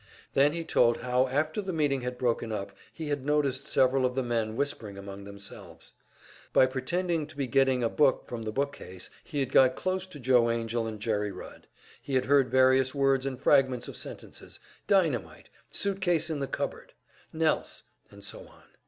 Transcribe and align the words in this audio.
Then 0.33 0.53
he 0.53 0.63
told 0.63 0.97
how 1.01 1.27
after 1.27 1.61
the 1.61 1.71
meeting 1.71 2.01
had 2.01 2.17
broken 2.17 2.51
up 2.51 2.71
he 2.91 3.09
had 3.09 3.23
noticed 3.23 3.67
several 3.67 4.03
of 4.03 4.15
the 4.15 4.23
men 4.23 4.55
whispering 4.55 4.97
among 4.97 5.25
themselves. 5.25 5.91
By 6.53 6.65
pretending 6.65 7.27
to 7.27 7.37
be 7.37 7.45
getting 7.45 7.83
a 7.83 7.87
book 7.89 8.27
from 8.27 8.41
the 8.41 8.51
bookcase 8.51 9.11
he 9.23 9.39
had 9.39 9.51
got 9.51 9.75
close 9.75 10.07
to 10.07 10.19
Joe 10.19 10.49
Angell 10.49 10.87
and 10.87 10.99
Jerry 10.99 11.31
Rudd; 11.31 11.67
he 12.01 12.15
had 12.15 12.25
heard 12.25 12.49
various 12.49 12.95
words 12.95 13.27
and 13.27 13.39
fragments 13.39 13.87
of 13.87 13.95
sentences, 13.95 14.59
"dynamite," 14.87 15.49
"suit 15.71 16.01
case 16.01 16.31
in 16.31 16.39
the 16.39 16.47
cupboard," 16.47 16.93
"Nelse," 17.31 17.83
and 18.09 18.23
so 18.25 18.39
on. 18.47 18.63